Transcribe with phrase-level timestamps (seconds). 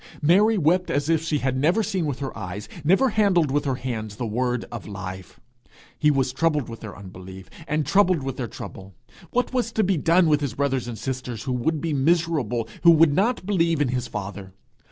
[0.23, 3.75] Mary wept as if she had never seen with her eyes, never handled with her
[3.75, 5.39] hands the Word of life!
[5.95, 8.95] He was troubled with their unbelief, and troubled with their trouble.
[9.29, 12.89] What was to be done with his brothers and sisters who would be miserable, who
[12.89, 14.53] would not believe in his father!